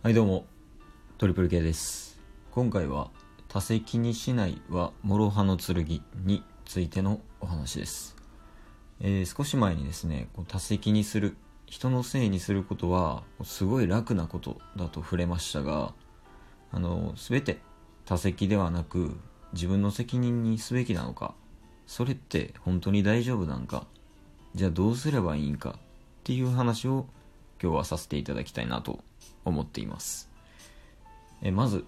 [0.00, 0.46] はいどうも。
[1.18, 2.20] トリプル K です。
[2.52, 3.10] 今回は
[3.48, 5.84] 多責にしないは諸刃の剣
[6.24, 8.16] についてのお話です、
[9.00, 15.92] えー少し前にですねこう多責にする人のせいにすることはすごい楽なことだと触れましたが
[16.70, 17.58] あの全て
[18.04, 19.16] 多責ではなく
[19.52, 21.34] 自分の責任にすべきなのか
[21.88, 23.88] それって本当に大丈夫なんか
[24.54, 25.80] じゃあどうすればいいんかっ
[26.22, 27.06] ていう話を
[27.62, 29.00] 今日はさせていただきたいなと
[29.44, 30.30] 思っています。
[31.42, 31.84] えまず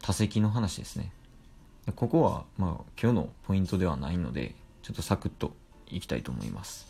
[0.00, 1.12] 多席の話ですね。
[1.96, 5.52] ここは、まあ、今日のポイントではないのでちょっとサクッと
[5.88, 6.86] いきたいと思います、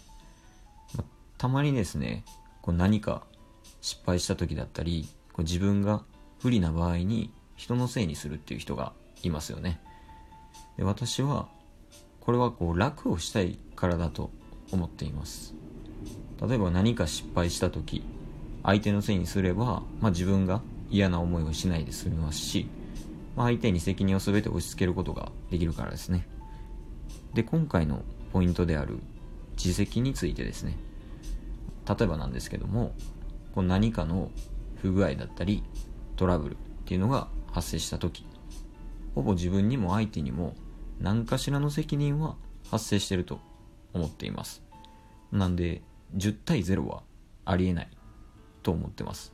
[0.97, 1.05] ま
[1.39, 2.25] たまにですね
[2.61, 3.23] こう何か
[3.81, 6.03] 失敗した時だったりこう自分が
[6.41, 8.93] 不利な場合に人のせいにするっていう人が
[9.23, 9.81] いますよね。
[10.77, 11.49] で私は
[12.21, 14.31] これはこう楽をしたいからだと
[14.73, 15.55] 思っています。
[16.47, 18.03] 例えば何か失敗した時
[18.63, 22.69] 相手のせいにすれば、まあ、自分が嫌な思いをしないで済みますし、
[23.37, 26.27] まあ、相手に責任を全て押し付けることができるからですね。
[27.35, 28.99] で今回のポイントである
[29.57, 30.77] 自責についてですね。
[31.89, 32.95] 例えばなんですけども
[33.55, 34.31] こう何かの
[34.77, 35.63] 不具合だったり
[36.17, 38.25] トラブルっていうのが発生した時
[39.15, 40.55] ほぼ自分にも相手にも
[41.01, 42.37] 何かしらの責任は
[42.71, 43.41] 発生してると
[43.93, 44.63] 思っています。
[45.33, 45.83] なんで
[46.17, 47.03] 10対0は
[47.45, 47.89] ありえない
[48.63, 49.33] と思ってます。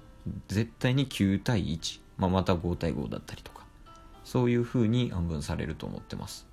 [0.49, 3.65] 絶対に9対1、まあ、また5対5だったりとか
[4.25, 6.47] そういう風に安分されると思ってます。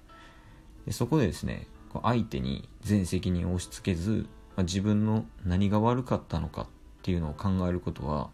[0.85, 1.67] でそこでですね
[2.03, 6.67] 相手に全責任を押し付けず、まあ自分の何が悪かったのかっ
[7.01, 8.29] ていうのを考えることは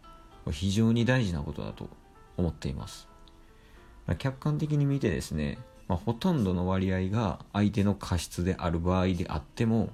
[0.50, 1.88] 非常に大事なことだと
[2.36, 3.08] 思っています。
[4.06, 9.90] まあ客観的に見てですね、まあ、ほとんどの割合が相手の過失である場合であっても、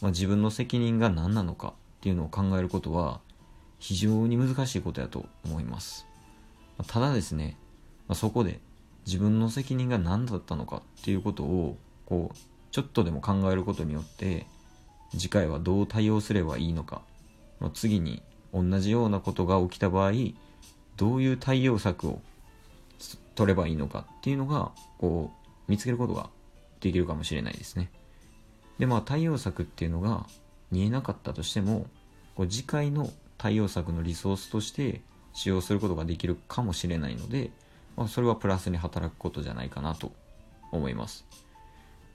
[0.00, 3.20] まあ、自分の責任が何なのかっていうのを考えることは
[3.78, 6.06] 非常に難しいことやと思います。
[6.78, 7.56] まあただですね、
[8.08, 8.60] まあそこで
[9.06, 12.36] 自分の責任が何だったのかっていうことをこう
[12.70, 14.46] ちょっとでも考えることによって
[15.10, 17.02] 次回はどう対応すればいいのか
[17.60, 20.12] まあ次に同じようなことが起きた場合
[20.96, 22.20] どういう対応策を
[23.34, 25.30] 取ればいいのかっていうのがこ
[25.68, 26.30] う見つけることが
[26.80, 27.90] できるかもしれないですね。
[28.78, 30.26] でまあ対応策っていうのが
[30.70, 31.86] 見えなかったとしても
[32.34, 35.00] こう次回の対応策のリソースとして
[35.32, 37.50] 使用することができるかもしれないので、
[37.96, 40.12] まあ、それはプラスに働くことじゃないかなと
[40.72, 41.24] 思います。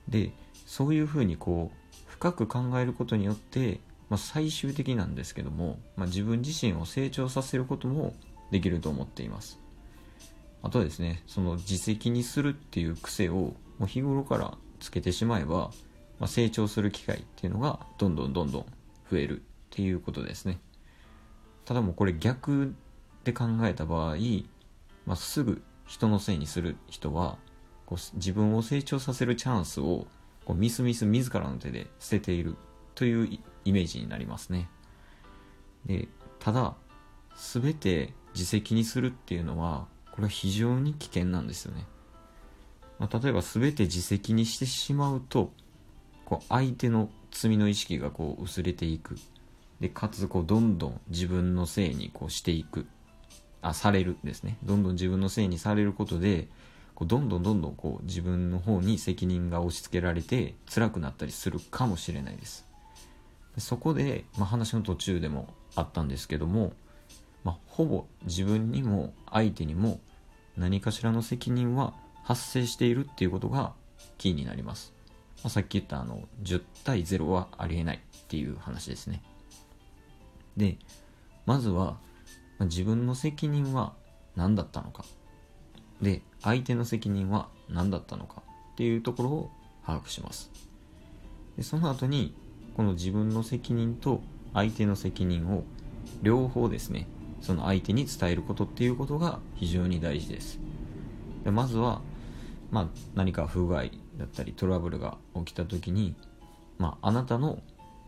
[0.08, 0.32] で
[0.66, 8.14] そういうふうにこう深く考えることによって、まあ、最終的なんですけども、まあ、自分自身を成長させることも
[8.52, 9.60] できると思っています。
[10.62, 13.34] あとはですねその自責にするっていう癖を
[13.78, 15.72] もう日頃からつけてしまえば、
[16.20, 18.66] まあ、成長する機会っていうのがどんどんどんどん
[19.12, 20.60] 増えるっていうことですね。
[21.66, 22.76] ただもうこれ逆
[23.24, 24.16] で考えた場合、
[25.06, 27.38] まあ、すぐ人のせいにする人は
[27.86, 30.08] こう自分を成長させるチャンスを
[30.46, 32.56] こうミスミス自らの手で捨てている
[32.96, 34.70] というイメージになりますね。
[35.86, 36.08] で
[36.40, 36.76] ただ
[37.36, 41.86] 全て自責にするっていうのはこれは非常に危険なんですよね、
[43.00, 45.52] まあ、例えば全て自責にしてしまうと
[46.30, 49.18] こう相手の罪の意識がこう薄れていく。
[49.80, 52.86] でかつこうどんどん自分のせいにこうしていく。
[53.62, 54.58] あされるですね。
[54.64, 56.48] どんどん自分のせいにされることで
[56.96, 62.66] こうどんどんどんどんこう自分の方に責任が押し付けられて辛くなったりするかもしれないです。
[63.58, 66.72] そこで、まあ、話の途中でもあったんですけども、
[67.44, 70.00] まあ、ほぼ自分にも相手にも
[70.56, 73.74] 何かしらの責任は発生しているっていうことが
[74.18, 74.94] キーになります、
[75.44, 79.22] まあ、さっき言ったあの10対0はありえないっていう話ですね。
[80.58, 80.78] で
[81.46, 81.98] まずは
[82.58, 83.94] まあ自分の責任は
[84.36, 85.06] 何だったのか。
[86.02, 88.42] で相手の責任は何だったのか
[88.74, 89.52] っていうところを
[89.86, 90.52] 把握します。
[91.58, 92.34] でその後に
[92.76, 94.22] この自分の責任と
[94.54, 95.64] 相手の責任を
[96.22, 97.08] 両方ですね
[97.42, 100.60] その相手に伝えることっていうことが非常に大事です。
[101.44, 102.02] でまずは、
[102.72, 103.86] まあ、何か不具合
[104.20, 106.16] だったりトラブルが起きた時に、
[106.78, 107.60] まあ、あなたの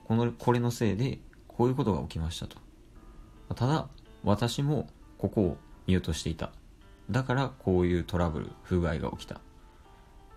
[0.06, 2.58] このこれのせいでこういうことが起きましたと。
[3.56, 3.88] ただ
[4.24, 4.88] 私も
[5.18, 6.52] ここを見落としていた。
[7.10, 9.42] だからこういうトラブル不具合が起きた。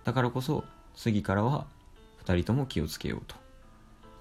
[0.04, 1.66] だからこそ次からは
[2.24, 3.36] 2人とも気をつけようと。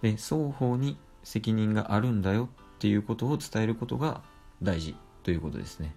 [0.02, 2.50] で双方に責任があるんだよ。
[2.84, 4.22] っていうことを伝えることが
[4.62, 5.96] 大事ということですね、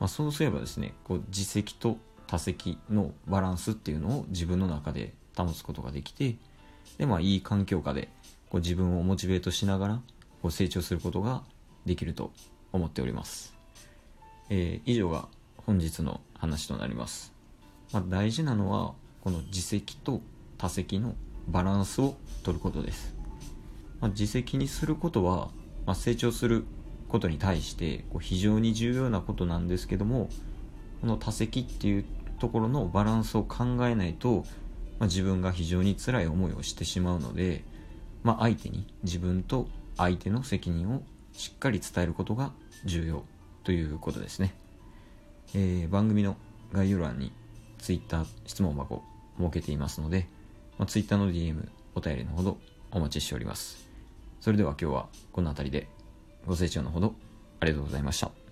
[0.00, 1.98] まあ、そうすればですねこう自責と
[2.34, 6.36] 他責のバランスっていうのを自分の中で保つことができて
[6.98, 8.08] で、まあ、いい環境下で
[8.50, 9.94] こう自分をモチベートしながら
[10.42, 11.44] こう成長することが
[11.86, 12.32] できると
[12.72, 13.54] 思っております。
[14.50, 15.28] えー、以上が
[15.58, 17.32] 本日の話となります、
[17.92, 20.20] まあ、大事なのはこの自責と
[20.58, 21.14] 他責の
[21.46, 23.14] バランスを取ることです、
[24.00, 25.48] まあ、自責にすることは、
[25.86, 26.64] まあ、成長する
[27.08, 30.28] ことに対してこう非常に重要なことなんですけども
[31.00, 32.04] この他責っていう
[32.38, 34.44] ところのバランスを考えないと、
[34.98, 37.64] まあ、自分が非常に辛い思いをしてしまうので、
[38.22, 41.02] まあ、相手に自分と相手の責任を
[41.32, 42.52] しっかり伝えることが
[42.84, 43.24] 重要
[43.64, 44.54] ということですね、
[45.54, 46.36] えー、番組の
[46.72, 47.32] 概要欄に
[47.78, 49.02] Twitter 質問箱
[49.38, 50.28] 設けていますので、
[50.78, 52.58] まあ、Twitter の DM お便りのほど
[52.90, 53.84] お待ちしております。
[54.40, 55.88] それでは今日はこの辺りで
[56.46, 57.14] ご清聴のほど
[57.60, 58.43] ありがとうございました。